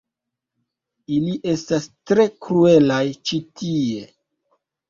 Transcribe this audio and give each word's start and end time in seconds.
Ili 1.17 1.35
estas 1.51 1.85
tre 2.13 2.25
kruelaj 2.47 3.01
ĉi 3.29 3.41
tie 3.63 4.09